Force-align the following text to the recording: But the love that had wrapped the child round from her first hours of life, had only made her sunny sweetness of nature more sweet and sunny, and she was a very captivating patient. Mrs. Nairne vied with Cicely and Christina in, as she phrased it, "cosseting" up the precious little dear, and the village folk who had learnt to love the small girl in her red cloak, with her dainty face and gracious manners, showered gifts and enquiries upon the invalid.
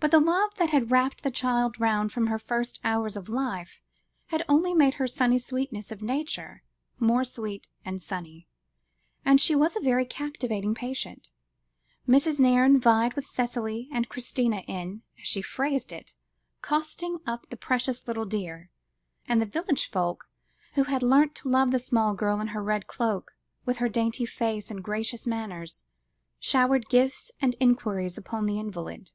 But 0.00 0.12
the 0.12 0.20
love 0.20 0.54
that 0.58 0.70
had 0.70 0.92
wrapped 0.92 1.24
the 1.24 1.30
child 1.30 1.80
round 1.80 2.12
from 2.12 2.28
her 2.28 2.38
first 2.38 2.78
hours 2.84 3.16
of 3.16 3.28
life, 3.28 3.80
had 4.26 4.44
only 4.48 4.72
made 4.72 4.94
her 4.94 5.08
sunny 5.08 5.40
sweetness 5.40 5.90
of 5.90 6.02
nature 6.02 6.62
more 7.00 7.24
sweet 7.24 7.68
and 7.84 8.00
sunny, 8.00 8.46
and 9.24 9.40
she 9.40 9.56
was 9.56 9.74
a 9.74 9.80
very 9.80 10.04
captivating 10.04 10.72
patient. 10.72 11.32
Mrs. 12.08 12.38
Nairne 12.38 12.78
vied 12.80 13.14
with 13.14 13.26
Cicely 13.26 13.88
and 13.92 14.08
Christina 14.08 14.58
in, 14.68 15.02
as 15.20 15.26
she 15.26 15.42
phrased 15.42 15.90
it, 15.92 16.14
"cosseting" 16.62 17.18
up 17.26 17.50
the 17.50 17.56
precious 17.56 18.06
little 18.06 18.24
dear, 18.24 18.70
and 19.26 19.42
the 19.42 19.46
village 19.46 19.90
folk 19.90 20.30
who 20.74 20.84
had 20.84 21.02
learnt 21.02 21.34
to 21.34 21.48
love 21.48 21.72
the 21.72 21.80
small 21.80 22.14
girl 22.14 22.38
in 22.38 22.46
her 22.48 22.62
red 22.62 22.86
cloak, 22.86 23.32
with 23.66 23.78
her 23.78 23.88
dainty 23.88 24.24
face 24.24 24.70
and 24.70 24.84
gracious 24.84 25.26
manners, 25.26 25.82
showered 26.38 26.88
gifts 26.88 27.32
and 27.42 27.56
enquiries 27.58 28.16
upon 28.16 28.46
the 28.46 28.60
invalid. 28.60 29.10